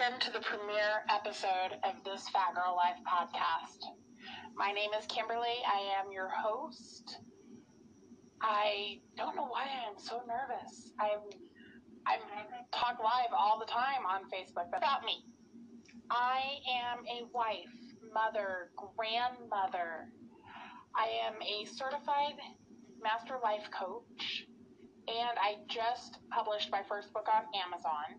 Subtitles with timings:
[0.00, 3.84] Welcome to the premiere episode of this Fat Girl Life podcast.
[4.56, 5.60] My name is Kimberly.
[5.68, 7.18] I am your host.
[8.40, 10.94] I don't know why I am so nervous.
[10.98, 11.20] I'm
[12.06, 12.20] I'm
[12.72, 15.22] talk live all the time on Facebook about me.
[16.10, 16.40] I
[16.72, 17.76] am a wife,
[18.14, 20.08] mother, grandmother.
[20.96, 22.40] I am a certified
[23.02, 24.46] master life coach,
[25.08, 28.16] and I just published my first book on Amazon.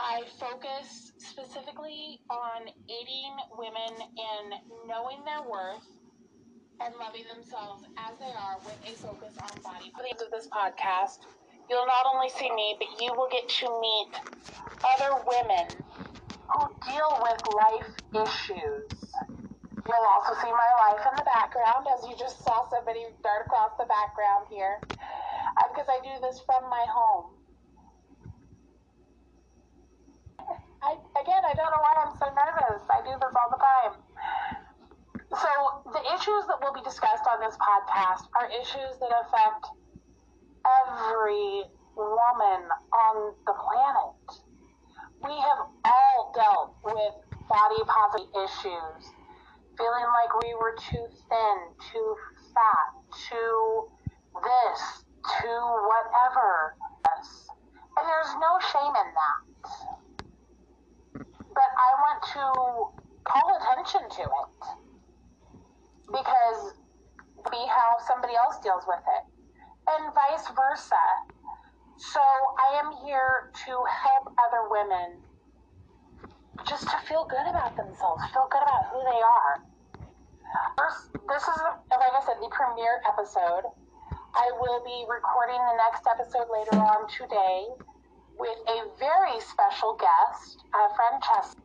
[0.00, 4.44] I focus specifically on aiding women in
[4.88, 5.84] knowing their worth
[6.80, 9.92] and loving themselves as they are with a focus on body.
[9.92, 11.20] For the end of this podcast,
[11.68, 14.12] you'll not only see me, but you will get to meet
[14.96, 15.84] other women
[16.48, 17.92] who deal with life
[18.24, 18.96] issues.
[19.84, 23.76] You'll also see my life in the background, as you just saw somebody dart across
[23.76, 24.80] the background here,
[25.60, 27.36] uh, because I do this from my home.
[30.82, 32.82] I, again, I don't know why I'm so nervous.
[32.88, 33.94] I do this all the time.
[35.30, 35.50] So,
[35.92, 39.64] the issues that will be discussed on this podcast are issues that affect
[40.84, 41.64] every
[41.96, 42.60] woman
[42.92, 44.20] on the planet.
[45.24, 47.14] We have all dealt with
[47.48, 49.02] body positive issues,
[49.80, 51.56] feeling like we were too thin,
[51.90, 52.16] too
[52.52, 52.90] fat,
[53.28, 53.88] too
[54.44, 55.04] this,
[55.40, 56.76] too whatever.
[57.96, 59.50] And there's no shame in that
[61.52, 62.44] but I want to
[63.24, 64.80] call attention to it
[66.12, 66.74] because
[68.06, 69.24] somebody else deals with it,
[69.96, 71.04] and vice versa.
[71.98, 75.20] So I am here to help other women
[76.68, 79.54] just to feel good about themselves, feel good about who they are.
[80.78, 81.58] First, this is,
[81.90, 83.64] like I said, the premiere episode.
[84.30, 87.66] I will be recording the next episode later on today
[88.38, 91.58] with a very special guest, uh, Francesca,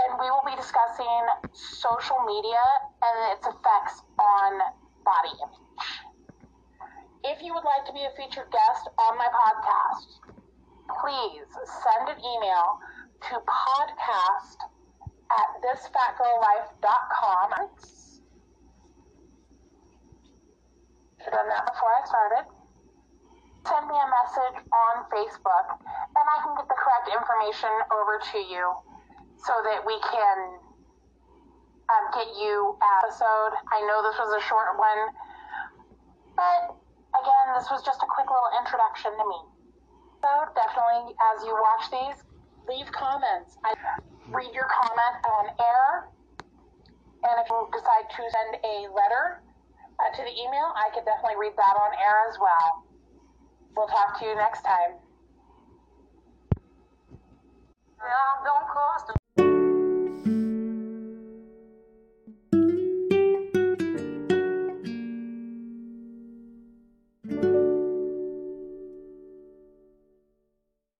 [0.00, 2.64] and we will be discussing social media
[3.04, 4.52] and its effects on
[5.04, 5.86] body image.
[7.24, 10.18] If you would like to be a featured guest on my podcast,
[11.00, 12.80] please send an email
[13.30, 14.58] to podcast
[15.30, 17.52] at thisfatgirllife.com.
[17.54, 17.70] I've
[21.32, 22.46] done that before I started
[23.66, 28.38] send me a message on Facebook and I can get the correct information over to
[28.38, 28.62] you
[29.42, 30.38] so that we can
[31.90, 33.58] um, get you episode.
[33.74, 35.02] I know this was a short one,
[36.38, 36.78] but
[37.26, 39.40] again, this was just a quick little introduction to me.
[40.22, 42.18] So definitely, as you watch these,
[42.70, 43.58] leave comments.
[43.66, 43.74] I
[44.30, 45.90] read your comment on air,
[47.26, 49.42] and if you decide to send a letter
[49.98, 52.86] uh, to the email, I could definitely read that on air as well.
[53.74, 55.02] We'll talk to you next time.
[57.98, 58.30] Yeah,